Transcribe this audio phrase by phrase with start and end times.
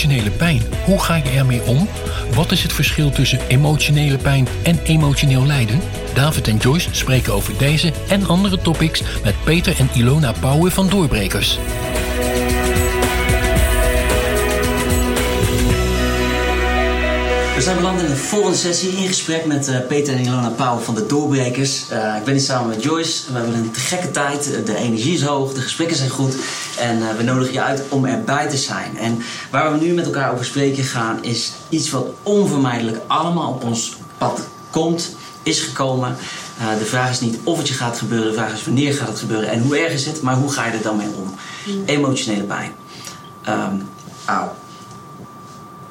[0.00, 0.62] Emotionele pijn.
[0.84, 1.88] Hoe ga je ermee om?
[2.34, 5.80] Wat is het verschil tussen emotionele pijn en emotioneel lijden?
[6.14, 10.88] David en Joyce spreken over deze en andere topics met Peter en Ilona Pauwen van
[10.88, 11.58] Doorbrekers.
[17.60, 20.78] We zijn beland in de volgende sessie in gesprek met uh, Peter en Ilona Pauw
[20.78, 21.84] van de Doorbrekers.
[21.92, 23.32] Uh, ik ben hier samen met Joyce.
[23.32, 24.66] We hebben een gekke tijd.
[24.66, 26.36] De energie is hoog, de gesprekken zijn goed.
[26.80, 28.98] En uh, we nodigen je uit om erbij te zijn.
[28.98, 33.64] En waar we nu met elkaar over spreken gaan, is iets wat onvermijdelijk allemaal op
[33.64, 36.16] ons pad komt, is gekomen.
[36.78, 39.18] de vraag is niet of het je gaat gebeuren, de vraag is wanneer gaat het
[39.18, 41.34] gebeuren en hoe erg is het, maar hoe ga je er dan mee om?
[41.66, 41.82] Mm.
[41.84, 42.72] Emotionele pijn.
[43.48, 43.88] Um,
[44.24, 44.54] auw.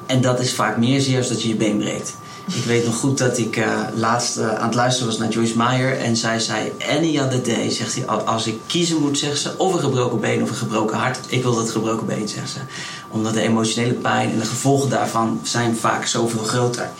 [0.06, 2.14] En dat is vaak meer zeer als dat je je been breekt.
[2.54, 5.56] Ik weet nog goed dat ik uh, laatst uh, aan het luisteren was naar Joyce
[5.56, 5.98] Meyer.
[5.98, 9.72] En zij zei, any other day, zegt hij, als ik kiezen moet, zegt ze, of
[9.72, 11.18] een gebroken been of een gebroken hart.
[11.26, 12.58] Ik wil dat gebroken been, zegt ze.
[13.08, 16.90] Omdat de emotionele pijn en de gevolgen daarvan zijn vaak zoveel groter.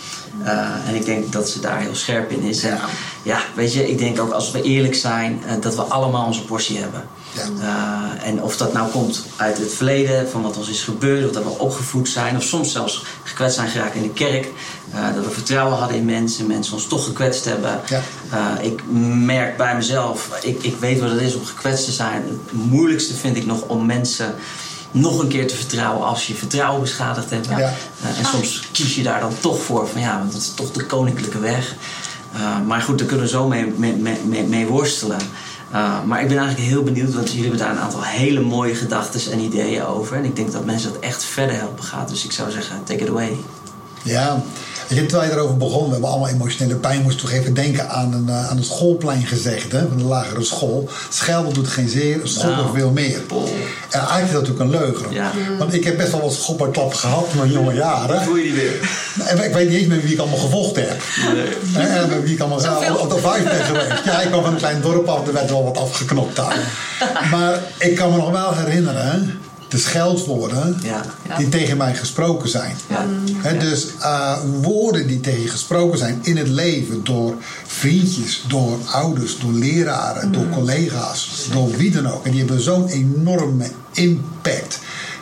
[0.42, 2.62] Uh, en ik denk dat ze daar heel scherp in is.
[2.64, 2.78] En
[3.22, 6.78] ja, weet je, ik denk ook als we eerlijk zijn, dat we allemaal onze portie
[6.78, 7.04] hebben.
[7.32, 7.42] Ja.
[7.58, 11.32] Uh, en of dat nou komt uit het verleden, van wat ons is gebeurd, of
[11.32, 14.48] dat we opgevoed zijn, of soms zelfs gekwetst zijn geraakt in de kerk.
[14.94, 17.80] Uh, dat we vertrouwen hadden in mensen, mensen ons toch gekwetst hebben.
[17.88, 18.02] Ja.
[18.32, 18.82] Uh, ik
[19.24, 22.22] merk bij mezelf, ik, ik weet wat het is om gekwetst te zijn.
[22.26, 24.34] Het moeilijkste vind ik nog om mensen
[24.90, 27.48] nog een keer te vertrouwen als je vertrouwen beschadigd hebt.
[27.48, 27.74] Ja.
[28.16, 30.86] en soms kies je daar dan toch voor, van ja, want dat is toch de
[30.86, 31.74] koninklijke weg.
[32.66, 35.18] maar goed, daar kunnen we zo mee, mee, mee, mee worstelen.
[35.72, 38.75] Uh, maar ik ben eigenlijk heel benieuwd, want jullie hebben daar een aantal hele mooie
[38.75, 40.16] gedachten en ideeën over.
[40.16, 42.08] En ik denk dat mensen dat echt verder helpen gaat.
[42.08, 43.36] Dus ik zou zeggen, take it away.
[44.03, 44.42] Ja,
[44.94, 47.02] je, terwijl je erover begon, we hebben allemaal emotionele pijn.
[47.02, 50.44] Moest toch even denken aan een, uh, aan een schoolplein gezegd, hè, van de lagere
[50.44, 50.88] school.
[51.08, 53.20] Schelden doet geen zeer, school nou, nog veel meer.
[53.28, 53.42] Oh.
[53.90, 55.12] En eigenlijk is dat natuurlijk een leugen.
[55.12, 55.32] Ja.
[55.58, 58.22] Want ik heb best wel wat schopperklap gehad in mijn jonge jaren.
[58.22, 58.90] voel je die weer?
[59.26, 61.02] En ik weet niet eens met wie ik allemaal gevochten heb.
[61.34, 61.86] Nee.
[61.86, 64.04] En met wie ik allemaal op de vijf ben geweest.
[64.04, 66.58] Ja, ik kwam van een klein dorp af, er werd wel wat afgeknopt daar.
[67.30, 69.40] Maar ik kan me nog wel herinneren
[69.70, 71.03] de scheldwoorden ja.
[71.36, 72.76] die tegen mij gesproken zijn.
[73.42, 73.53] Ja.
[73.53, 77.34] dus uh, woorden die tegen je gesproken zijn in het leven door
[77.66, 80.53] vriendjes, door ouders, door leraren, door mm.
[80.53, 82.25] collega's, door wie dan ook.
[82.25, 84.78] En die hebben zo'n enorme impact.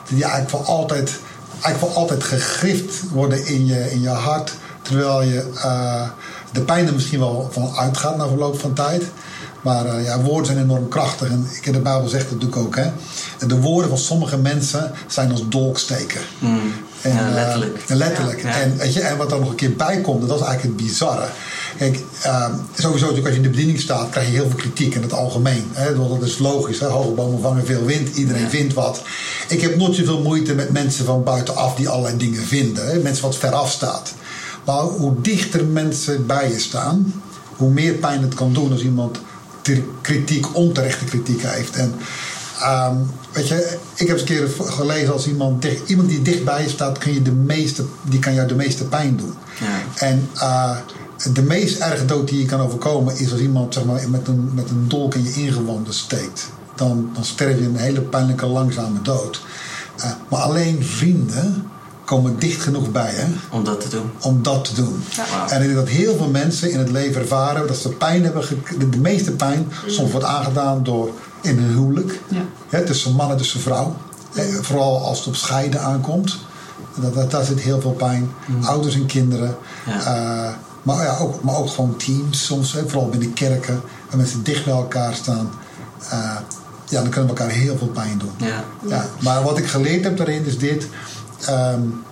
[0.08, 1.18] Die eigenlijk voor altijd,
[1.50, 4.54] eigenlijk voor altijd gegrift worden in je, in je hart.
[4.82, 6.08] Terwijl je uh,
[6.52, 9.04] de pijn er misschien wel van uitgaat na verloop van tijd.
[9.62, 11.28] Maar uh, ja, woorden zijn enorm krachtig.
[11.28, 12.76] En ik, de Bijbel zegt dat natuurlijk ook.
[12.76, 12.90] Hè?
[13.46, 16.20] De woorden van sommige mensen zijn als dolksteken.
[16.38, 16.72] Mm.
[17.02, 17.84] En, ja, letterlijk.
[17.88, 18.42] Uh, letterlijk.
[18.42, 18.60] Ja.
[18.60, 20.86] En, weet je, en wat er nog een keer bij komt, dat is eigenlijk het
[20.86, 21.26] bizarre.
[21.78, 25.02] Kijk, uh, sowieso als je in de bediening staat, krijg je heel veel kritiek in
[25.02, 25.64] het algemeen.
[25.72, 25.96] Hè?
[25.96, 26.80] Dat is logisch.
[26.80, 26.86] Hè?
[26.86, 28.16] Hoge bomen vangen veel wind.
[28.16, 29.02] Iedereen vindt wat.
[29.48, 32.86] Ik heb nooit zoveel moeite met mensen van buitenaf die allerlei dingen vinden.
[32.86, 32.98] Hè?
[32.98, 34.14] Mensen wat veraf staat.
[34.64, 37.22] Maar hoe dichter mensen bij je staan,
[37.56, 39.18] hoe meer pijn het kan doen als iemand
[40.00, 41.76] kritiek, onterechte kritiek heeft.
[41.76, 41.94] En
[42.62, 46.62] um, weet je, ik heb eens een keer gelezen als iemand, dicht, iemand die dichtbij
[46.62, 49.34] je staat, kun je de meeste, die kan jou de meeste pijn doen.
[49.60, 50.06] Ja.
[50.06, 50.76] En uh,
[51.32, 54.50] de meest erge dood die je kan overkomen is als iemand zeg maar, met, een,
[54.54, 56.48] met een dolk in je ingewanden steekt.
[56.74, 59.40] Dan, dan sterf je een hele pijnlijke, langzame dood.
[59.98, 61.70] Uh, maar alleen vrienden
[62.08, 63.26] komen dicht genoeg bij hè?
[63.50, 64.10] Om dat te doen.
[64.20, 65.04] Om dat te doen.
[65.08, 65.50] Ja.
[65.50, 68.42] En ik denk dat heel veel mensen in het leven ervaren dat ze pijn hebben.
[68.78, 69.90] De meeste pijn mm.
[69.90, 71.10] soms wordt aangedaan door
[71.40, 72.20] in een huwelijk.
[72.28, 72.42] Ja.
[72.68, 73.96] Hè, tussen man en tussen vrouw.
[74.60, 76.38] Vooral als het op scheiden aankomt.
[77.00, 78.30] Dat, dat, daar zit heel veel pijn.
[78.46, 78.64] Mm.
[78.64, 79.56] Ouders en kinderen.
[79.86, 79.98] Ja.
[79.98, 80.52] Uh,
[80.82, 82.72] maar, ja, ook, maar ook gewoon teams soms.
[82.72, 83.80] Hè, vooral binnen kerken.
[84.08, 85.50] Waar mensen dicht bij elkaar staan.
[86.12, 86.36] Uh,
[86.88, 88.48] ja, dan kunnen we elkaar heel veel pijn doen.
[88.48, 88.64] Ja.
[88.88, 89.06] Ja.
[89.20, 90.88] Maar wat ik geleerd heb daarin is dit
[91.46, 92.04] Um,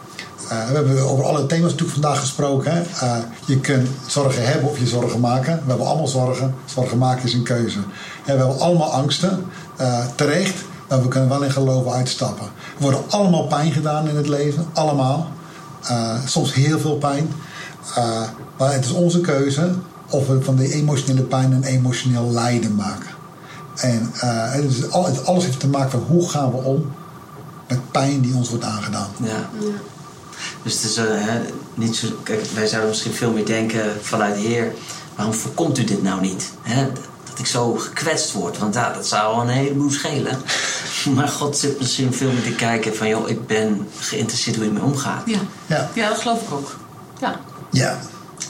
[0.52, 2.86] uh, we hebben over alle thema's natuurlijk vandaag gesproken.
[3.02, 5.54] Uh, je kunt zorgen hebben of je zorgen maken.
[5.54, 6.54] We hebben allemaal zorgen.
[6.64, 7.78] Zorgen maken is een keuze.
[7.78, 9.44] we hebben allemaal angsten,
[9.80, 10.64] uh, terecht.
[10.88, 12.46] Maar we kunnen wel in geloven uitstappen.
[12.46, 14.66] Er worden allemaal pijn gedaan in het leven.
[14.72, 15.28] Allemaal.
[16.26, 17.32] soms heel veel pijn.
[18.56, 19.74] maar het is onze keuze
[20.10, 23.10] of we van de emotionele pijn een emotioneel lijden maken.
[23.76, 24.10] En
[24.90, 26.92] het alles heeft te maken met hoe gaan we om
[27.68, 29.10] met pijn die ons wordt aangedaan.
[29.22, 29.48] Ja.
[29.60, 29.66] ja.
[30.62, 31.40] Dus het is uh, hè,
[31.74, 32.06] niet zo.
[32.22, 34.72] Kijk, wij zouden misschien veel meer denken vanuit de Heer:
[35.14, 36.52] waarom voorkomt u dit nou niet?
[36.62, 36.86] Hè?
[37.28, 40.38] Dat ik zo gekwetst word, want ja, dat zou al een heleboel schelen.
[41.14, 44.70] Maar God zit misschien veel meer te kijken van: joh, ik ben geïnteresseerd hoe je
[44.70, 45.22] mee omgaat.
[45.26, 45.38] Ja.
[45.66, 45.90] Ja.
[45.94, 46.76] ja, dat geloof ik ook.
[47.20, 47.40] Ja.
[47.70, 47.98] ja.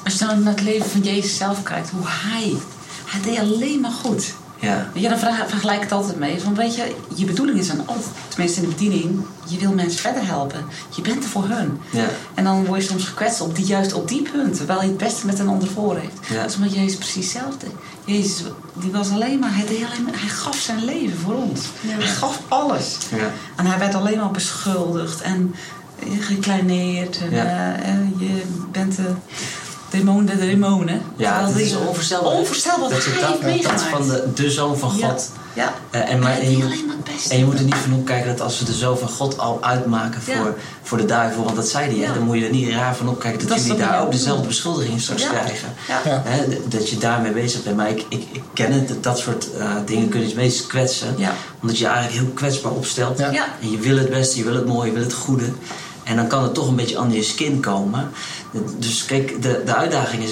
[0.05, 2.57] Als je dan naar het leven van Jezus zelf kijkt, hoe hij,
[3.05, 4.35] hij deed alleen maar goed.
[4.61, 4.91] Ja.
[4.94, 6.41] Ja, dan vergelijk ik het altijd mee.
[6.41, 10.00] Van, weet je, je bedoeling is dan altijd, tenminste in de bediening, je wil mensen
[10.00, 10.64] verder helpen.
[10.94, 11.81] Je bent er voor hun.
[11.91, 12.05] Ja.
[12.35, 14.97] En dan word je soms gekwetst op die, juist op die punten, terwijl je het
[14.97, 16.19] beste met een ander voor heeft.
[16.29, 16.41] Ja.
[16.41, 17.67] Dat is omdat Jezus precies hetzelfde.
[18.05, 18.43] Jezus,
[18.75, 21.61] die was alleen maar, hij, deed alleen maar, hij gaf zijn leven voor ons.
[21.81, 22.97] Hij gaf alles.
[23.11, 23.31] Ja.
[23.56, 25.55] En hij werd alleen maar beschuldigd en
[26.20, 27.19] gekleineerd.
[27.19, 27.76] En, Ja.
[27.79, 28.43] uh, je
[28.73, 28.99] bent...
[28.99, 29.05] Uh,
[29.91, 31.03] Demon de demonen.
[31.17, 32.33] Ja, het is onvoorstelbaar.
[32.33, 33.83] Onvoorstelbaar wat dat je dat, dat meegemaakt.
[33.83, 35.09] van de, de zoon van Ja.
[35.09, 35.31] God.
[35.53, 35.75] Ja.
[35.91, 36.75] Eh, en, maar, Hij en, je maar
[37.31, 39.59] en je moet er niet van opkijken dat als we de zoon van God al
[39.62, 40.55] uitmaken voor, Ja.
[40.83, 42.12] voor de duivel, want dat zei hij, hè, Ja.
[42.15, 45.00] dan moet je er niet raar van opkijken dat, Dat jullie daar ook dezelfde beschuldiging
[45.00, 45.29] straks Ja.
[45.29, 45.69] krijgen.
[45.88, 46.00] Ja.
[46.05, 46.23] Ja.
[46.25, 47.77] Hè, dat je daarmee bezig bent.
[47.77, 50.67] Maar ik, ik, ik ken het, dat, dat soort eh, dingen kunnen je het meest
[50.67, 51.15] kwetsen.
[51.17, 51.33] Ja.
[51.61, 53.19] Omdat je je eigenlijk heel kwetsbaar opstelt.
[53.19, 53.31] Ja.
[53.31, 53.47] Ja.
[53.62, 55.44] En je wil het beste, je wil het mooie, je wil het goede.
[56.06, 58.11] En dan kan het toch een beetje aan je skin komen.
[58.79, 60.31] Dus kijk, de, de uitdaging is...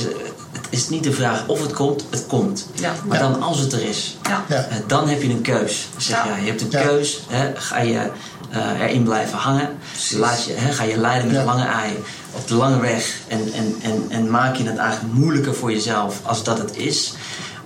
[0.52, 2.66] Het is niet de vraag of het komt, het komt.
[2.74, 2.92] Ja.
[3.06, 3.30] Maar Ja.
[3.30, 4.44] dan als het er is, Ja.
[4.48, 4.54] Ja.
[4.56, 5.88] eh, dan heb je een keus.
[5.96, 6.36] Zeg, Ja.
[6.36, 6.82] je hebt een Ja.
[6.82, 7.20] keus.
[7.28, 8.10] Hè, ga je
[8.50, 9.68] eh, erin blijven hangen?
[10.16, 11.40] Laat je, hè, ga je leiden met Ja.
[11.40, 13.16] een lange ei op de lange weg?
[13.28, 17.12] En, en, en, en maak je het eigenlijk moeilijker voor jezelf als dat het is?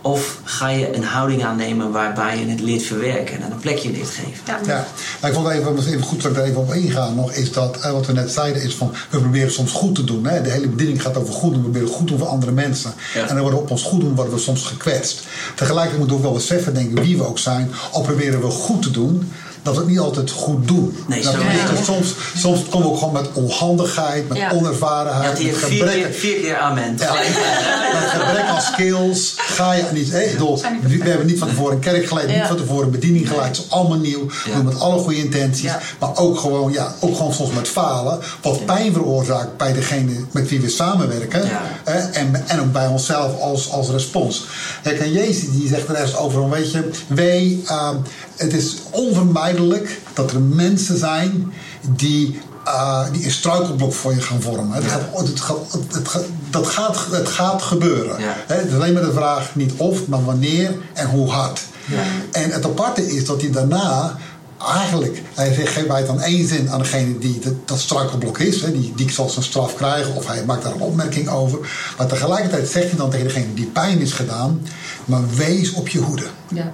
[0.09, 4.11] Of ga je een houding aannemen waarbij je het leert verwerken en een plekje leert
[4.11, 4.33] geven?
[4.47, 4.59] Ja.
[4.67, 4.87] Ja,
[5.21, 7.53] maar ik vond even, misschien even goed dat ik er even op ingaan nog, is
[7.53, 10.27] dat eh, wat we net zeiden, is van we proberen soms goed te doen.
[10.27, 10.43] Hè?
[10.43, 12.93] De hele bediening gaat over goed doen, we proberen goed te doen voor andere mensen.
[13.15, 13.21] Ja.
[13.21, 15.27] En dan worden we op ons goed doen, worden we soms gekwetst.
[15.55, 18.47] Tegelijkertijd moeten we ook wel beseffen, denk ik, wie we ook zijn, al proberen we
[18.47, 19.33] goed te doen.
[19.63, 20.97] Dat we het niet altijd goed doen.
[21.07, 21.85] Nee, dat zo we- is het.
[21.85, 26.41] soms, soms komen we ook gewoon met onhandigheid, met onervarenheid, met vier gebrek, keer, vier
[26.41, 26.97] keer amen.
[26.99, 27.13] ja,
[28.01, 30.11] met gebrek aan skills ga je niet.
[30.11, 33.29] Hey, bedoel, we hebben niet van tevoren een kerk geleid, niet van tevoren een bediening
[33.29, 33.57] geleid.
[33.57, 34.27] Het is allemaal nieuw.
[34.27, 34.55] We Ja.
[34.57, 35.63] doen met alle goede intenties.
[35.63, 35.81] Ja.
[35.99, 38.19] Maar ook gewoon, ja, ook gewoon soms met falen.
[38.43, 41.43] Wat pijn veroorzaakt bij degene met wie we samenwerken.
[41.85, 44.45] Hè, en, en ook bij onszelf als, als respons.
[44.83, 47.97] Kijk, en Jezus die zegt er rest over, weet je, wij, ehm,
[48.39, 51.53] het is onvermijdelijk dat er mensen zijn
[51.97, 54.73] die eh, die een struikelblok voor je gaan vormen.
[54.73, 54.91] Het Ja.
[54.91, 55.57] gaat, het gaat,
[55.93, 58.21] het gaat, dat gaat, het gaat gebeuren.
[58.21, 58.37] Ja.
[58.47, 61.61] Het is alleen maar de vraag niet of, maar wanneer en hoe hard.
[62.33, 64.17] En het aparte is dat hij daarna
[64.77, 68.61] eigenlijk, hij geeft bij het dan één zin aan degene die dat, dat struikelblok is,
[68.61, 71.59] hè, die, die zal zijn straf krijgen, of hij maakt daar een opmerking over.
[71.99, 74.61] Maar tegelijkertijd zegt hij dan tegen degene die pijn is gedaan,
[75.05, 76.27] maar wees op je hoede.
[76.49, 76.73] Ja.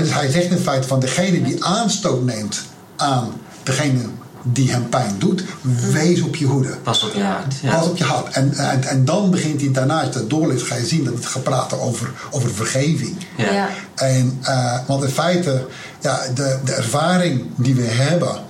[0.00, 2.62] Dus hij zegt in feite van degene die aanstoot neemt
[2.96, 4.00] aan degene
[4.44, 5.44] die hem pijn doet,
[5.92, 6.76] wees op je hoede.
[6.82, 7.54] Pas op je hart.
[7.62, 7.78] Ja.
[7.78, 8.34] Pas op je hart.
[8.34, 11.14] En, en, en dan begint hij daarna, als je dat doorleest, ga je zien dat
[11.14, 13.16] het gaat praten over, over vergeving.
[13.36, 13.68] Ja.
[13.94, 15.66] En, eh, want in feite,
[16.00, 18.40] ja, de, de ervaring die we hebben.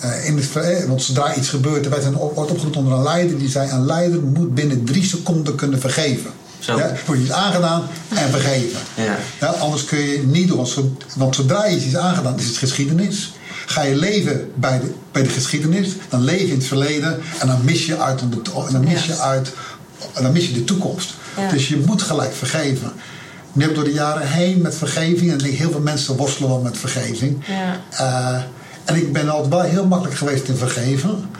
[0.00, 3.02] eh, in het, eh, want zodra iets gebeurt, er werd een, wordt opgeroepen onder een
[3.02, 6.30] leider die zei: Een leider moet binnen drie seconden kunnen vergeven.
[6.58, 6.78] Zo.
[6.78, 8.78] Ja, wordt iets aangedaan en vergeven.
[9.40, 9.46] Ja.
[9.46, 10.56] anders kun je niet doen.
[10.56, 13.32] Want, zo- want zodra je iets aangedaan, is het geschiedenis.
[13.66, 17.46] Ga je leven bij de, bij de geschiedenis, dan leef je in het verleden en
[17.46, 18.24] dan mis je, uit, de,
[18.66, 19.52] en dan mis je, uit,
[20.12, 21.14] en dan mis je de toekomst.
[21.36, 21.50] Ja.
[21.50, 22.92] Dus je moet gelijk vergeven.
[23.52, 27.44] Nu door de jaren heen met vergeving, en heel veel mensen worstelen wel met vergeving.
[27.46, 27.80] Ja.
[27.90, 28.42] Eh,
[28.84, 31.30] en ik ben altijd wel heel makkelijk geweest in vergeven.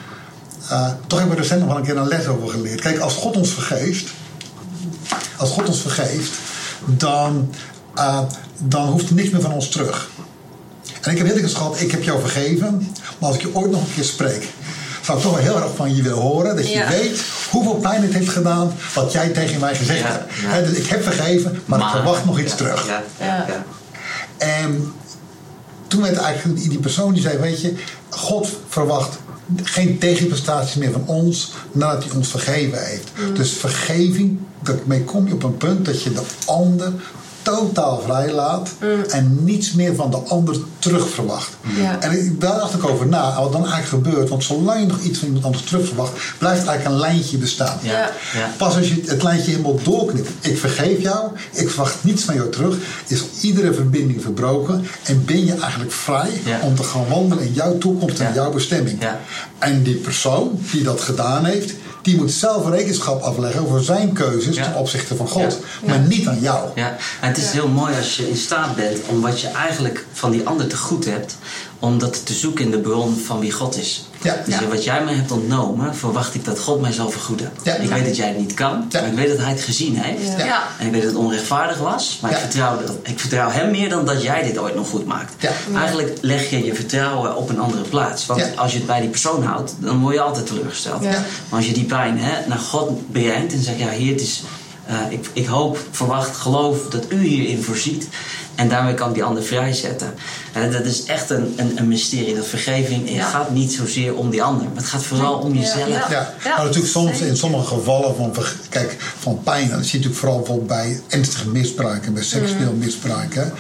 [0.68, 2.80] Eh, toch heb ik er recent nog wel een keer een les over geleerd.
[2.80, 4.10] Kijk, als God ons vergeeft,
[5.38, 6.30] als God ons vergeeft,
[6.84, 7.50] dan,
[7.94, 8.20] eh,
[8.58, 10.08] dan hoeft er niks meer van ons terug.
[11.00, 13.70] En ik heb heel dikwijls gehad, ik heb jou vergeven, maar als ik je ooit
[13.70, 14.48] nog een keer spreek,
[15.02, 16.56] zou ik toch wel heel erg van je willen horen.
[16.56, 16.88] Dat je Ja.
[16.88, 20.32] weet hoeveel pijn het heeft gedaan wat jij tegen mij gezegd Ja, hebt.
[20.40, 20.60] ja.
[20.70, 22.86] Dus ik heb vergeven, maar, ik verwacht nog iets ja, terug.
[22.86, 23.44] Ja, ja, Ja.
[23.48, 23.64] ja.
[24.38, 24.92] En
[25.86, 27.74] toen werd eigenlijk die persoon die zei: Weet je,
[28.08, 29.16] God verwacht
[29.62, 33.10] geen tegenprestaties meer van ons nadat hij ons vergeven heeft.
[33.34, 36.92] Dus vergeving, daarmee kom je op een punt dat je de ander
[37.42, 38.68] totaal vrij laat
[39.08, 41.50] en niets meer van de ander terug verwacht.
[41.76, 42.00] Ja.
[42.00, 44.28] En ik- daar dacht ik over na, wat dan eigenlijk gebeurt.
[44.28, 47.78] Want zolang je nog iets van iemand anders terug verwacht, blijft eigenlijk een lijntje bestaan.
[47.82, 48.10] Ja.
[48.34, 48.50] Ja.
[48.56, 50.28] Pas als je het lijntje helemaal doorknipt.
[50.40, 52.76] Ik vergeef jou, ik verwacht niets van jou terug.
[53.06, 54.86] Is iedere verbinding verbroken.
[55.04, 56.58] En ben je eigenlijk vrij Ja.
[56.62, 58.34] om te gaan wandelen in jouw toekomst en Ja.
[58.34, 59.00] jouw bestemming.
[59.02, 59.20] Ja.
[59.58, 61.72] En die persoon die dat gedaan heeft,
[62.08, 64.64] die moet zelf rekenschap afleggen over zijn keuzes Ja.
[64.64, 65.58] ten opzichte van God.
[65.82, 65.88] Ja.
[65.88, 66.68] Maar niet aan jou.
[66.74, 70.04] Ja, en het is heel mooi als je in staat bent om wat je eigenlijk
[70.12, 71.36] van die ander te goed hebt,
[71.78, 74.04] om dat te zoeken in de bron van wie God is.
[74.22, 74.36] Ja.
[74.44, 74.66] Dus Ja.
[74.68, 77.52] wat jij mij hebt ontnomen, verwacht ik dat God mij zal vergoeden.
[77.62, 77.74] Ja.
[77.74, 79.00] Ik weet dat jij het niet kan, Ja.
[79.00, 80.38] maar ik weet dat hij het gezien heeft.
[80.38, 80.44] Ja.
[80.44, 80.62] Ja.
[80.78, 82.36] En ik weet dat het onrechtvaardig was, maar Ja.
[82.36, 85.32] ik, vertrouw, dat- ik vertrouw hem meer dan dat jij dit ooit nog goed maakt.
[85.38, 85.50] Ja.
[85.74, 88.26] Eigenlijk leg je je vertrouwen op een andere plaats.
[88.26, 88.46] Want Ja.
[88.56, 91.02] als je het bij die persoon houdt, dan word je altijd teleurgesteld.
[91.02, 91.10] Ja.
[91.48, 94.42] Maar als je die pijn hè, naar God brengt en zegt: Ja, hier, het is,
[94.86, 98.08] eh, ik, ik hoop, verwacht, geloof dat u hierin voorziet.
[98.58, 100.14] En daarmee kan ik die ander vrijzetten.
[100.52, 102.34] En dat is echt een, een, een mysterie.
[102.34, 103.14] Dat vergeving Ja.
[103.16, 105.88] het gaat niet zozeer om die ander, maar het gaat vooral om jezelf.
[105.88, 106.06] Ja.
[106.10, 108.32] Ja, Ja, maar natuurlijk soms in sommige gevallen van,
[108.68, 112.78] kijk, van pijn, dat zie je natuurlijk vooral bijvoorbeeld bij ernstige misbruiken, bij seksueel Mm.
[112.78, 113.52] misbruiken.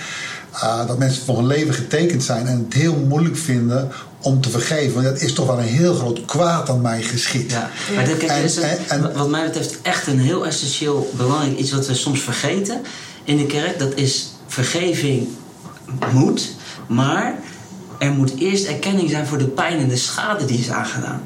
[0.50, 4.50] ah, dat mensen voor hun leven getekend zijn en het heel moeilijk vinden om te
[4.50, 4.94] vergeven.
[4.94, 7.50] Want dat is toch wel een heel groot kwaad aan mij geschied.
[7.50, 10.46] Ja, maar dat, kijk, En- is een- en- en- wat mij betreft echt een heel
[10.46, 12.80] essentieel belangrijk iets wat we soms vergeten
[13.24, 13.78] in de kerk.
[13.78, 14.28] Dat is
[14.64, 15.28] vergeving
[16.12, 16.54] moet,
[16.86, 17.34] maar
[17.98, 21.22] er moet eerst erkenning zijn voor de pijn en de schade die is aangedaan.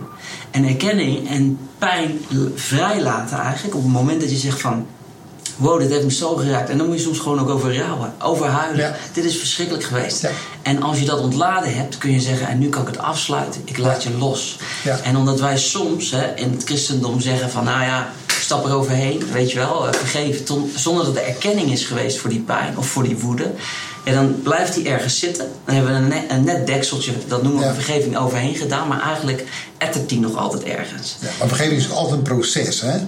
[0.50, 2.20] En erkenning en pijn
[2.54, 4.86] vrijlaten eigenlijk op het moment dat je zegt van...
[5.56, 6.70] Wow, dit heeft me zo geraakt.
[6.70, 8.84] En dan moet je soms gewoon ook over rouwen, over huilen.
[8.84, 8.96] Ja.
[9.12, 10.22] Dit is verschrikkelijk geweest.
[10.22, 10.30] Ja.
[10.62, 12.48] En als je dat ontladen hebt, kun je zeggen...
[12.48, 13.62] en nu kan ik het afsluiten.
[13.64, 14.58] Ik laat je los.
[14.84, 14.98] Ja.
[14.98, 17.64] En omdat wij soms hè, in het christendom zeggen van...
[17.64, 18.12] nou ja,
[18.42, 20.44] stap er overheen, weet je wel, eh, vergeven...
[20.44, 23.50] ton- zonder dat er erkenning is geweest voor die pijn of voor die woede...
[24.04, 25.46] En dan blijft die ergens zitten.
[25.64, 27.74] Dan hebben we een net, een net dekseltje, dat noemen we Ja.
[27.74, 28.88] vergeving, overheen gedaan.
[28.88, 29.44] Maar eigenlijk
[29.78, 31.16] ettert die nog altijd ergens.
[31.20, 32.80] Ja, maar vergeving is altijd een proces.
[32.80, 32.98] Hè?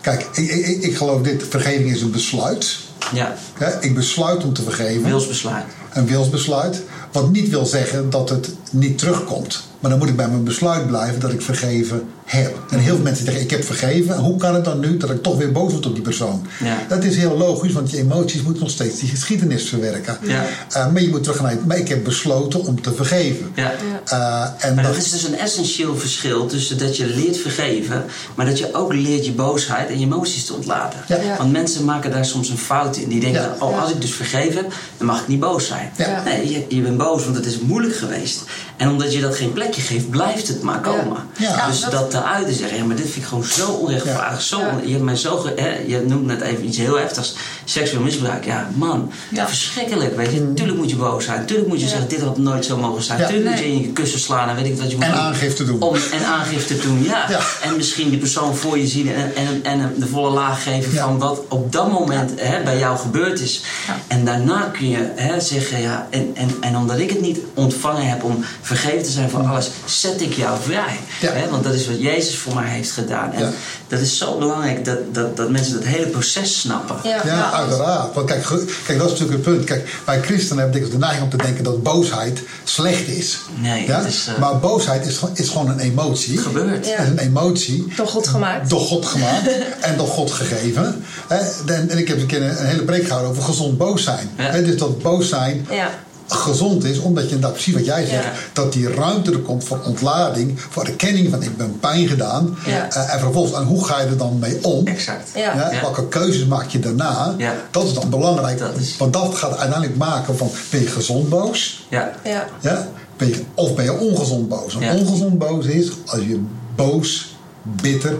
[0.00, 2.76] Kijk, ik, ik, ik geloof dit, vergeving is een besluit.
[3.12, 3.82] Ja, Hè?
[3.82, 5.02] Ik besluit om te vergeven.
[5.04, 5.64] wilsbesluit.
[5.92, 6.82] een wilsbesluit.
[7.12, 9.62] Wat niet wil zeggen dat het niet terugkomt.
[9.80, 12.58] Maar dan moet ik bij mijn besluit blijven dat ik vergeven heb.
[12.70, 14.16] En heel veel mensen zeggen: Ik heb vergeven.
[14.18, 16.46] Hoe kan het dan nu dat ik toch weer boos word op die persoon?
[16.64, 16.76] Ja.
[16.88, 20.18] Dat is heel logisch, want je emoties moeten nog steeds die geschiedenis verwerken.
[20.22, 20.44] Ja.
[20.72, 21.56] Eh, maar je moet terug naar.
[21.66, 23.52] Maar ik heb besloten om te vergeven.
[23.54, 23.72] Ja.
[24.04, 28.04] Eh, en Maar dat, dat is dus een essentieel verschil tussen dat je leert vergeven,
[28.34, 31.00] maar dat je ook leert je boosheid en je emoties te ontlaten.
[31.08, 31.16] Ja.
[31.16, 31.36] Ja.
[31.36, 33.08] Want mensen maken daar soms een fout in.
[33.08, 33.56] Die denken, Ja.
[33.58, 35.90] oh, als ik dus vergeven heb, dan mag ik niet boos zijn.
[35.96, 36.22] Ja.
[36.24, 38.42] Nee, je, je bent boos, want het is moeilijk geweest.
[38.76, 41.16] En omdat je dat geen plekje geeft, blijft het maar komen.
[41.38, 41.66] Ja.
[41.66, 44.42] Dus Ja, dat, te uiten zeggen, ja, maar dit vind ik gewoon zo onrechtvaardig.
[44.42, 44.78] Zo, Ja.
[44.84, 47.34] Je hebt mij zo, ge- hè, je noemt net even iets heel heftigs,
[47.64, 48.44] seksueel misbruik.
[48.44, 49.46] Ja, man, Ja.
[49.48, 50.16] verschrikkelijk.
[50.16, 51.46] Weet je, tuurlijk moet je boos zijn.
[51.46, 51.90] Tuurlijk moet je Ja.
[51.90, 53.18] zeggen, dit had nooit zo mogen zijn.
[53.20, 53.26] Ja.
[53.26, 55.20] Tuurlijk moet je in je kussen slaan en weet ik wat je moet en doen.
[55.20, 55.80] aangifte doen.
[55.82, 57.26] Om, en aangifte doen, ja.
[57.30, 57.40] Ja.
[57.62, 60.92] En misschien die persoon voor je zien en, en, en hem de volle laag geven
[60.92, 61.04] Ja.
[61.04, 63.62] van wat op dat moment hè, bij jou gebeurd is.
[63.86, 63.96] Ja.
[64.06, 68.08] En daarna kun je hè, zeggen, ja, en, en, en omdat ik het niet ontvangen
[68.08, 70.98] heb om vergeven te zijn voor alles, zet ik jou vrij.
[71.20, 71.32] Ja.
[71.32, 73.32] Hè, want dat is wat Jezus voor mij heeft gedaan.
[73.32, 73.50] En Ja.
[73.88, 76.96] dat is zo belangrijk dat, dat, dat mensen dat hele proces snappen.
[77.02, 77.20] Ja.
[77.24, 78.14] Ja, uiteraard.
[78.14, 78.42] Want kijk,
[78.86, 79.64] kijk, dat is natuurlijk het punt.
[79.64, 83.38] Kijk, wij christenen hebben dikwijls de neiging om te denken dat boosheid slecht is.
[83.60, 83.98] Nee, ja?
[83.98, 86.34] het is, eh, Maar boosheid is, gewoon- is gewoon een emotie.
[86.36, 86.86] Het gebeurt.
[86.86, 86.92] Ja.
[86.96, 87.92] Het is een emotie.
[87.96, 88.70] Door God gemaakt.
[88.70, 89.48] Door God gemaakt
[89.80, 91.04] en door God gegeven.
[91.28, 91.38] Hè,
[91.74, 94.30] En, en ik heb een keer een, hele preek gehouden over gezond boos zijn.
[94.64, 95.90] Dus dat boos zijn Ja.
[96.30, 98.32] Gezond is, omdat je inderdaad precies wat jij zegt, Ja.
[98.52, 102.56] dat die ruimte er komt voor ontlading, voor erkenning van ik ben pijn gedaan.
[102.66, 102.90] Ja.
[102.92, 104.86] Eh, en vervolgens, en hoe ga je er dan mee om?
[104.86, 105.30] Exact.
[105.34, 105.40] Ja.
[105.54, 105.80] Ja, Ja.
[105.80, 107.34] Welke keuzes maak je daarna?
[107.38, 107.54] Ja.
[107.70, 108.58] Dat is dan belangrijk.
[108.58, 111.86] Dat is- Want dat gaat uiteindelijk maken van ben je gezond boos?
[111.88, 112.10] Ja.
[112.24, 112.46] Ja.
[112.60, 112.88] Ja?
[113.16, 114.74] Ben je, of ben je ongezond boos?
[114.74, 114.94] En Ja.
[114.94, 116.40] ongezond boos is als je
[116.76, 118.14] boos, bitter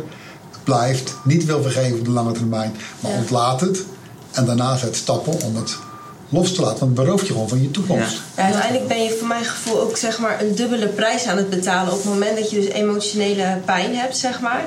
[0.65, 3.19] blijft, niet wil vergeven op de lange termijn, maar Ja.
[3.19, 3.79] ontlaat het
[4.33, 5.77] en daarna zet stappen om het
[6.31, 6.79] los te laten.
[6.79, 8.21] Want het berooft je gewoon van je toekomst.
[8.37, 11.51] Ja, uiteindelijk ben je voor mijn gevoel ook zeg maar, een dubbele prijs aan het
[11.51, 14.65] betalen op het moment dat je dus emotionele pijn hebt, zeg maar.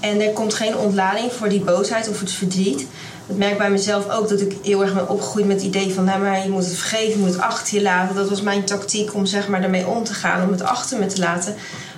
[0.00, 2.86] En er komt geen ontlading voor die boosheid of het verdriet.
[3.26, 6.04] Dat merk bij mezelf ook dat ik heel erg ben opgegroeid met het idee van
[6.04, 8.14] nou, maar je moet het vergeven, je moet het achter je laten.
[8.14, 11.06] Dat was mijn tactiek om zeg maar, daarmee om te gaan, om het achter me
[11.06, 11.54] te laten.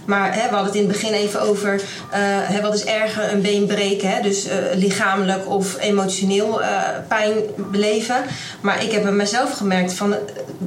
[0.07, 1.75] Maar hè, we hadden het in het begin even over
[2.11, 4.09] eh, hè, wat is erger, een been breken.
[4.11, 4.21] Hè?
[4.23, 6.69] Dus eh, lichamelijk of emotioneel eh,
[7.09, 8.17] pijn beleven.
[8.61, 10.15] Maar ik heb bij mezelf gemerkt van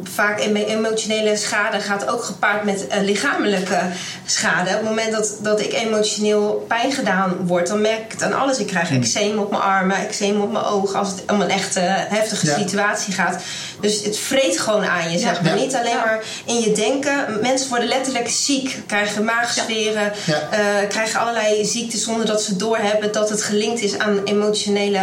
[0.04, 3.80] vaak emo- emotionele schade gaat ook gepaard met lichamelijke
[4.26, 4.70] schade.
[4.70, 8.34] Op het moment dat, dat ik emotioneel pijn gedaan word, dan merk ik het aan
[8.40, 8.58] alles.
[8.58, 11.80] Ik krijg eczeem op mijn armen, eczeem op mijn ogen als het om een echte
[11.80, 12.58] heftige Ja.
[12.58, 13.42] situatie gaat.
[13.82, 15.56] Dus het vreet gewoon aan je, zeg maar.
[15.58, 15.64] Ja.
[15.64, 17.40] Niet alleen maar in je denken.
[17.42, 20.48] Mensen worden letterlijk ziek, krijgen maagsferen, Ja.
[20.52, 25.02] eh, krijgen allerlei ziektes zonder dat ze doorhebben dat het gelinkt is aan emotionele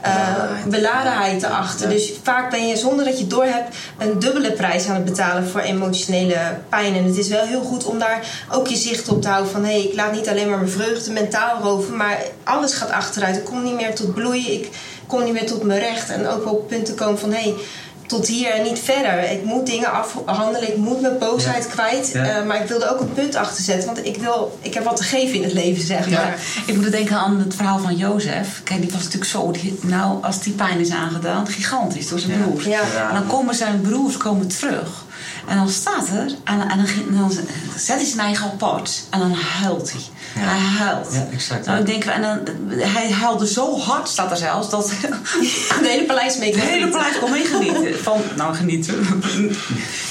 [0.00, 0.12] eh,
[0.66, 1.88] beladenheid erachter.
[1.88, 1.94] Ja.
[1.94, 5.60] Dus vaak ben je zonder dat je doorhebt een dubbele prijs aan het betalen voor
[5.60, 6.94] emotionele pijn.
[6.96, 8.20] En het is wel heel goed om daar
[8.52, 10.70] ook je zicht op te houden van hé, hey, ik laat niet alleen maar mijn
[10.70, 13.36] vreugde mentaal roven, maar alles gaat achteruit.
[13.36, 14.68] Ik kom niet meer tot bloei, ik
[15.06, 16.10] kom niet meer tot mijn recht.
[16.10, 17.40] En ook wel op punten komen van hé.
[17.40, 17.54] Hey,
[18.06, 19.30] tot hier en niet verder.
[19.30, 19.92] Ik moet dingen
[20.26, 22.12] afhandelen, ik moet mijn boosheid kwijt.
[22.12, 24.96] Eh, maar ik wilde ook een punt achter zetten, want ik, wil, ik heb wat
[24.96, 26.38] te geven in het leven, zeg maar.
[26.66, 28.60] Ik moet denken aan het verhaal van Jozef.
[28.64, 32.66] Kijk, die was natuurlijk zo, nou, als die pijn is aangedaan, gigantisch door zijn broers.
[32.66, 35.04] En dan komen zijn broers komen terug.
[35.48, 37.32] En dan staat er, en, en dan, dan,
[37.76, 39.02] zet hij zijn eigen apart.
[39.10, 40.00] En dan huilt hij.
[40.38, 41.12] Hij huilt.
[41.12, 41.66] Ja, exact.
[41.66, 42.40] Nou, denk, en dan,
[42.78, 44.92] hij huilde zo hard, staat er zelfs, dat
[45.82, 47.98] de hele paleis mee De hele paleis kon meegenieten.
[48.02, 49.04] Van, nou, genieten.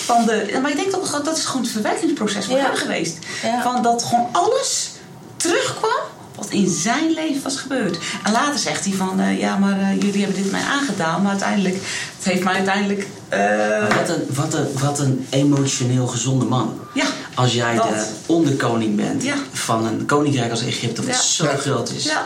[0.06, 3.18] Van de, maar ik denk dat dat is gewoon het verwerkingsproces voor hem geweest.
[3.64, 4.92] Van dat gewoon alles
[5.38, 6.02] terugkwam
[6.36, 7.98] wat in zijn leven was gebeurd.
[8.24, 11.32] En later zegt hij van, uh, ja, maar uh, jullie hebben dit mij aangedaan, maar
[11.32, 11.76] uiteindelijk,
[12.18, 13.08] het heeft mij uiteindelijk...
[13.34, 13.98] Uh...
[13.98, 16.80] Wat, een, wat, een, wat een emotioneel gezonde man.
[16.94, 17.88] Ja, Als jij dat.
[17.90, 19.36] de onderkoning bent Ja.
[19.52, 21.22] van een koninkrijk als Egypte, wat Ja.
[21.22, 22.04] zo groot is.
[22.04, 22.26] Ja.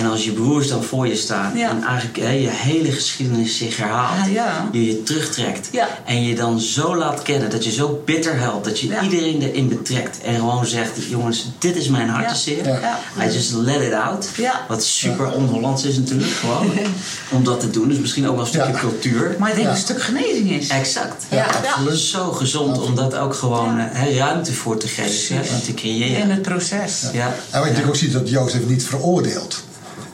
[0.00, 1.68] En als je broers dan voor je staan Ja.
[1.70, 4.68] en eigenlijk hè, je hele geschiedenis zich herhaalt, Ja, ja.
[4.72, 5.88] je je terugtrekt Ja.
[6.04, 9.02] en je dan zo laat kennen dat je zo bitter helpt, dat je Ja.
[9.02, 12.66] iedereen erin betrekt en gewoon zegt: jongens, dit is mijn hartzeer.
[12.66, 12.78] Ja.
[13.16, 13.24] Ja.
[13.26, 14.28] I just let it out.
[14.36, 14.64] Ja.
[14.68, 16.72] Wat super on-Hollands is natuurlijk gewoon
[17.36, 17.88] om dat te doen.
[17.88, 18.78] Dus misschien ook wel een stukje Ja.
[18.78, 19.34] cultuur.
[19.38, 19.74] Maar ik denk Ja.
[19.74, 20.68] dat het een stuk genezing is.
[20.68, 21.24] Exact.
[21.30, 21.98] Ja, absoluut.
[21.98, 23.88] Zo gezond om dat ook gewoon Ja.
[23.92, 26.18] hè, ruimte voor te geven en te creëren.
[26.22, 27.00] In het proces.
[27.12, 27.26] Ja.
[27.26, 29.62] En wat je natuurlijk ook ziet dat Jozef niet veroordeelt.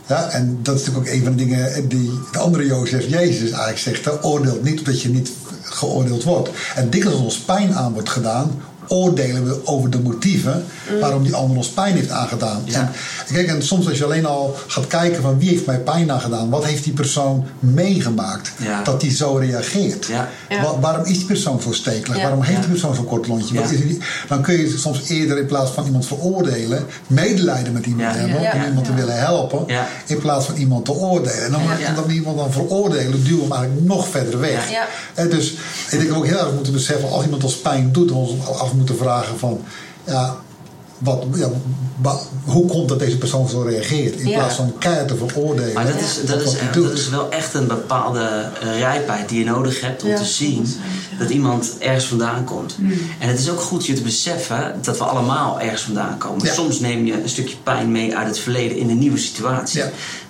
[0.09, 3.51] Ja, en dat is natuurlijk ook een van de dingen die de andere Jozef, Jezus,
[3.51, 5.31] eigenlijk zegt: hè, oordeelt niet omdat je niet
[5.63, 6.51] geoordeeld wordt.
[6.75, 10.65] En dikwijls als ons pijn aan wordt gedaan, oordelen we over de motieven
[11.01, 12.63] waarom die ander ons pijn heeft aangedaan.
[12.65, 12.93] Ja.
[13.29, 16.11] En, kijk, en soms als je alleen al gaat kijken van wie heeft mij pijn
[16.13, 18.83] aangedaan, wat heeft die persoon meegemaakt Ja.
[18.83, 20.07] dat die zo reageert.
[20.07, 20.29] Ja.
[20.49, 20.63] Ja.
[20.63, 22.17] Wa- waarom is die persoon zo stekelig?
[22.17, 22.23] Ja.
[22.23, 22.61] Waarom heeft Ja.
[22.63, 23.55] die persoon zo'n kort lontje?
[23.61, 23.77] Wat Ja.
[23.77, 28.15] is die- dan kun je soms eerder in plaats van iemand veroordelen, medelijden met iemand
[28.15, 28.21] Ja.
[28.21, 28.53] hebben Ja.
[28.55, 29.87] om iemand te willen helpen, Ja.
[30.07, 31.45] in plaats van iemand te oordelen.
[31.45, 31.61] En dan,
[31.95, 34.71] dan iemand dan veroordelen, duwen we hem eigenlijk nog verder weg.
[35.15, 35.59] En dus ik
[35.91, 38.33] denk dat we ook heel erg moeten beseffen, als iemand ons pijn doet, we ons
[38.61, 39.61] af moeten vragen van,
[40.07, 40.37] ja,
[40.99, 41.49] wat, ja,
[42.45, 44.15] hoe komt dat deze persoon zo reageert?
[44.21, 44.39] In Ja.
[44.39, 45.73] plaats van keihard te veroordelen.
[45.75, 49.45] Maar dat is, dat, is, dat is wel echt een bepaalde eh, rijpheid die je
[49.45, 50.17] nodig hebt om Ja.
[50.17, 50.67] te zien
[51.19, 52.77] dat iemand ergens vandaan komt.
[53.19, 56.47] En het is ook goed je te beseffen dat we allemaal ergens vandaan komen.
[56.47, 56.53] Ja.
[56.53, 59.83] Soms neem je een stukje pijn mee uit het verleden in een nieuwe situatie.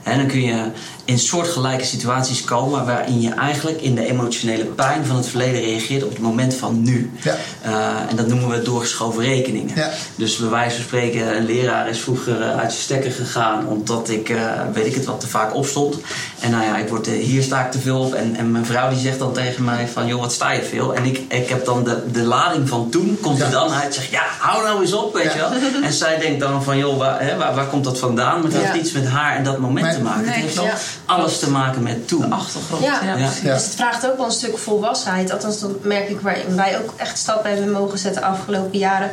[0.06, 0.62] En dan kun je
[1.04, 6.04] in soortgelijke situaties komen waarin je eigenlijk in de emotionele pijn van het verleden reageert
[6.04, 7.10] op het moment van nu.
[7.22, 7.34] Ja.
[7.62, 9.76] Eh, en dat noemen we doorgeschoven rekeningen.
[9.76, 9.90] Ja.
[10.16, 14.08] Dus bij wijze van spreken, een leraar is vroeger eh, uit zijn stekker gegaan omdat
[14.10, 14.36] ik, eh,
[14.72, 15.96] weet ik het wat, te vaak opstond.
[16.40, 18.14] En nou ja, ik word, hier sta ik te veel op.
[18.14, 20.94] En, en mijn vrouw die zegt dan tegen mij van, joh, wat sta je veel?
[20.94, 23.50] En ik, ik heb dan de, de lading van toen, komt er Ja.
[23.52, 23.94] dan uit.
[23.94, 25.50] Zeg, ja, hou nou eens op, weet je wel.
[25.82, 28.42] En zij denkt dan van, joh, waar, hè, waar, waar komt dat vandaan?
[28.42, 28.58] Maar Ja.
[28.58, 29.95] heeft niets met haar en dat moment.
[29.96, 30.22] Te maken.
[30.22, 30.98] Nee, het heeft klopt.
[31.04, 32.20] alles te maken met toen.
[32.20, 32.82] De achtergrond.
[32.85, 33.16] Ja.
[33.42, 35.32] Dus het vraagt ook wel een stuk volwassenheid.
[35.32, 39.11] Althans, dat merk ik waarin wij ook echt stappen hebben mogen zetten de afgelopen jaren.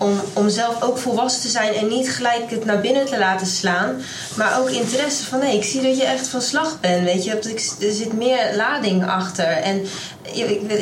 [0.00, 3.46] Om, om zelf ook volwassen te zijn en niet gelijk het naar binnen te laten
[3.46, 3.96] slaan.
[4.34, 7.04] Maar ook interesse van nee, ik zie dat je echt van slag bent.
[7.04, 7.32] Weet je,
[7.80, 9.46] er zit meer lading achter.
[9.46, 9.86] En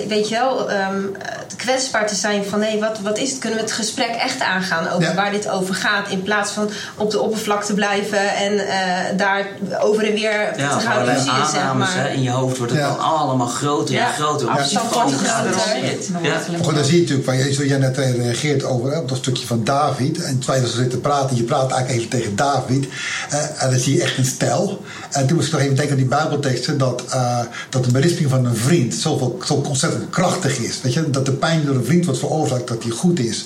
[0.08, 1.00] weet je wel, ehm,
[1.56, 3.38] kwetsbaar te zijn van nee, wat, wat is het?
[3.38, 5.14] Kunnen we het gesprek echt aangaan over Ja.
[5.14, 6.08] waar dit over gaat?
[6.08, 9.46] In plaats van op de oppervlakte blijven en eh, daar
[9.80, 12.02] over en weer Ja, te gaan zeg aannames maar.
[12.02, 12.88] hè, in je hoofd wordt het Ja.
[12.88, 14.06] dan allemaal groter Ja.
[14.06, 14.48] en groter.
[14.48, 15.54] Afstand Precies wordt van- groter.
[16.22, 16.38] Ja.
[16.64, 19.64] Goed, dan zie je natuurlijk, zoals jij net reageert over hè, op dat stukje van
[19.64, 20.22] David.
[20.22, 22.88] En terwijl ze zitten te praten, je praat eigenlijk even tegen David.
[23.30, 24.82] eh, en dan zie je echt een stijl.
[25.10, 26.78] En toen moest ik nog even denken aan die Bijbelteksten.
[26.78, 27.38] Dat, eh,
[27.70, 30.80] dat de berisping van een vriend zoveel, zo ontzettend krachtig is.
[30.82, 31.10] Weet je?
[31.10, 33.44] Dat de pijn door een vriend wordt veroorzaakt, dat die goed is.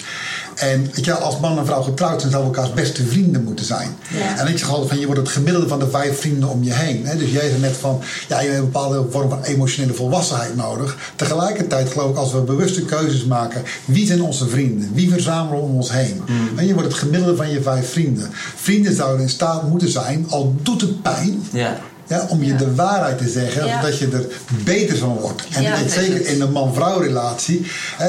[0.55, 3.65] En weet je, als man en vrouw getrouwd zijn, zouden we elkaars beste vrienden moeten
[3.65, 3.97] zijn.
[4.09, 4.39] Ja.
[4.39, 6.75] En ik zeg altijd van, je wordt het gemiddelde van de vijf vrienden om je
[6.75, 7.07] heen.
[7.07, 7.17] Hè?
[7.17, 10.97] Dus jij zei net van, ja, je hebt een bepaalde vorm van emotionele volwassenheid nodig.
[11.17, 14.91] Tegelijkertijd geloof ik, als we bewuste keuzes maken, wie zijn onze vrienden?
[14.95, 16.23] Wie verzamelen we om ons heen?
[16.57, 18.31] En je wordt het gemiddelde van je vijf vrienden.
[18.57, 21.81] Vrienden zouden in staat moeten zijn, al doet het pijn, Ja.
[22.11, 23.81] Ja, om je de waarheid te zeggen, Ja.
[23.81, 24.27] zodat je er
[24.65, 25.43] beter van wordt.
[25.53, 28.09] En Ja, dat zeker in een man-vrouw relatie, hè,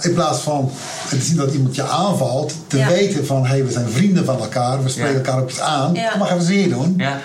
[0.00, 0.70] in plaats van
[1.08, 2.88] te zien dat iemand je aanvalt, te Ja.
[2.88, 5.16] weten van hé, hey, we zijn vrienden van elkaar, we spreken Ja.
[5.18, 6.08] elkaar op iets aan, Ja.
[6.10, 6.94] dan mag even zeer doen.
[6.96, 7.18] Ja.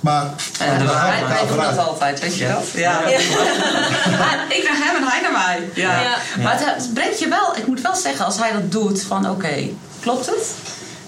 [0.00, 0.24] Maar
[0.58, 1.76] waarheid er Wij, wij doen vooruit.
[1.76, 2.52] dat altijd, weet je Ja.
[2.54, 2.64] dat?
[2.74, 3.00] Ja.
[3.08, 3.18] Ja.
[4.58, 5.68] ik naar hem en hij naar mij.
[5.74, 6.00] Ja.
[6.00, 6.16] Ja.
[6.42, 9.30] Maar het, het brengt je wel, ik moet wel zeggen, als hij dat doet, van
[9.30, 9.54] oké,
[10.00, 10.50] klopt het?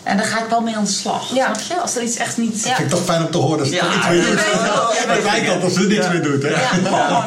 [0.06, 1.34] En daar ga ik wel mee aan de slag.
[1.34, 1.44] Ja.
[1.44, 1.82] Snap je?
[1.82, 2.64] Als er iets echt niet...
[2.64, 2.74] Ja.
[2.74, 3.94] Vind ik toch fijn om te horen dat ze ja.
[3.96, 4.40] iets meer doet.
[5.06, 6.42] Het lijkt dat als ze niks meer doet.
[6.42, 6.48] Hè?
[6.48, 7.26] Ja.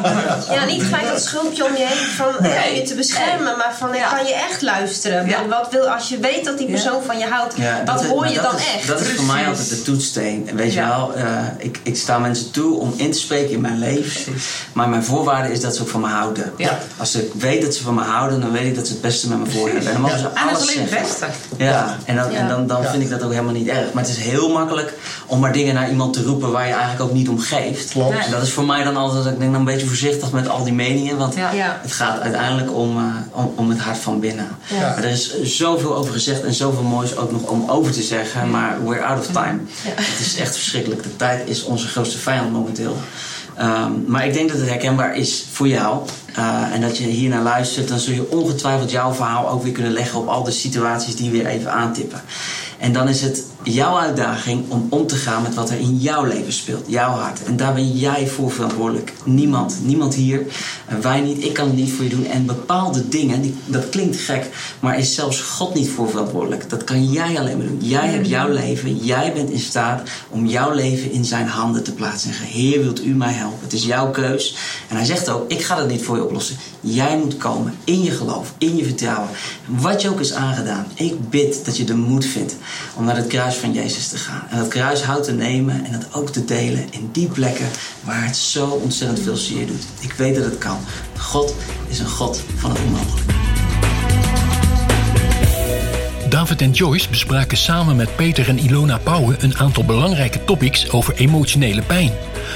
[0.52, 2.76] ja, niet gelijk dat schulpje om je heen van nee.
[2.76, 3.58] je te beschermen.
[3.58, 5.50] Maar van ik kan je echt luisteren.
[5.50, 8.56] Wat wil, als je weet dat die persoon van je houdt, wat hoor je dan
[8.56, 8.88] echt?
[8.88, 10.50] Dat is voor mij altijd de toetssteen.
[10.54, 11.24] Weet je wel, uh,
[11.58, 14.34] ik, ik sta mensen toe om in te spreken in mijn leven.
[14.74, 16.54] Maar mijn voorwaarde is dat ze ook van me houden.
[16.98, 19.30] Als ik weet dat ze van me houden, dan weet ik dat ze het beste
[19.30, 19.86] met me voor hebben.
[19.88, 21.26] En dan mogen ze alles alleen het beste.
[21.58, 23.94] Ja, en dan, en dan, vind ik dat ook helemaal niet erg.
[23.94, 24.94] Maar het is heel makkelijk
[25.26, 27.92] om maar dingen naar iemand te roepen waar je eigenlijk ook niet om geeft.
[27.92, 28.26] Klopt.
[28.26, 30.64] En dat is voor mij dan altijd, ik denk dan een beetje voorzichtig met al
[30.64, 31.18] die meningen.
[31.18, 31.36] Want
[31.82, 34.48] het gaat uiteindelijk om, uh, om, om, het hart van binnen.
[34.72, 38.50] Maar er is zoveel over gezegd en zoveel moois ook nog om over te zeggen.
[38.50, 39.60] Maar we're out of time.
[39.84, 41.04] Het is echt verschrikkelijk.
[41.04, 42.98] De tijd is onze grootste vijand momenteel.
[43.62, 46.08] Um, maar ik denk dat het herkenbaar is voor jou.
[46.38, 49.72] Uh, en dat je hier naar luistert, dan zul je ongetwijfeld jouw verhaal ook weer
[49.72, 52.22] kunnen leggen op al de situaties die weer even aantippen.
[52.78, 56.24] En dan is het jouw uitdaging om om te gaan met wat er in jouw
[56.24, 57.44] leven speelt, jouw hart.
[57.44, 59.14] En daar ben jij voor verantwoordelijk.
[59.24, 60.46] Niemand, niemand hier,
[61.02, 62.26] wij niet, ik kan het niet voor je doen.
[62.26, 66.70] En bepaalde dingen, die, dat klinkt gek, maar is zelfs God niet voor verantwoordelijk.
[66.70, 67.80] Dat kan jij alleen maar doen.
[67.82, 71.94] Jij hebt jouw leven, jij bent in staat om jouw leven in zijn handen te
[71.94, 72.30] plaatsen.
[72.30, 73.60] En zeggen, Heer, wilt u mij helpen?
[73.62, 74.56] Het is jouw keus.
[74.88, 76.58] En hij zegt ook, ik ga dat niet voor je oplossen.
[76.82, 79.30] Jij moet komen in je geloof, in je vertrouwen.
[79.66, 80.86] Wat je ook is aangedaan.
[80.94, 82.56] Ik bid dat je de moed vindt
[82.96, 84.48] om naar het van Jezus te gaan.
[84.50, 87.68] En dat kruishout te nemen en dat ook te delen in die plekken
[88.04, 89.84] waar het zo ontzettend veel zeer doet.
[90.00, 90.78] Ik weet dat het kan.
[91.18, 91.56] God
[91.88, 93.39] is een God van het onmogelijke.
[96.30, 101.16] David en Joyce bespraken samen met Peter en Ilona Pauwen een aantal belangrijke topics over
[101.16, 102.12] emotionele pijn.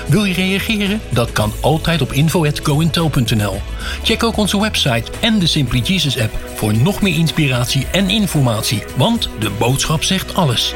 [0.07, 1.01] Wil je reageren?
[1.09, 3.62] Dat kan altijd op info.gointel.nl.
[4.03, 8.83] Check ook onze website en de Simply Jesus app voor nog meer inspiratie en informatie,
[8.95, 10.73] want de boodschap zegt alles.